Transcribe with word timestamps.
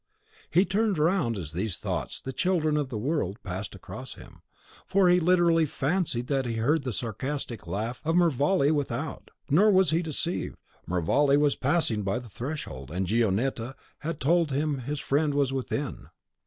He 0.49 0.65
turned 0.65 0.97
round, 0.97 1.37
as 1.37 1.51
these 1.51 1.77
thoughts, 1.77 2.19
the 2.19 2.33
children 2.33 2.75
of 2.75 2.89
the 2.89 2.97
world, 2.97 3.37
passed 3.43 3.75
across 3.75 4.15
him, 4.15 4.41
for 4.87 5.07
he 5.09 5.19
literally 5.19 5.67
fancied 5.67 6.25
that 6.25 6.47
he 6.47 6.55
heard 6.55 6.81
the 6.81 6.91
sarcastic 6.91 7.67
laugh 7.67 8.01
of 8.03 8.15
Mervale 8.15 8.73
without. 8.73 9.29
Nor 9.51 9.69
was 9.69 9.91
he 9.91 10.01
deceived. 10.01 10.57
Mervale 10.87 11.37
was 11.37 11.55
passing 11.55 12.01
by 12.01 12.17
the 12.17 12.29
threshold, 12.29 12.89
and 12.89 13.05
Gionetta 13.05 13.75
had 13.99 14.19
told 14.19 14.49
him 14.51 14.79
his 14.79 14.99
friend 14.99 15.35
was 15.35 15.53
within. 15.53 16.07